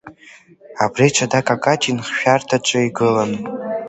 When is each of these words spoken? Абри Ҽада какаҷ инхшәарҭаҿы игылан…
Абри 0.83 1.07
Ҽада 1.15 1.41
какаҷ 1.47 1.81
инхшәарҭаҿы 1.89 2.79
игылан… 2.87 3.31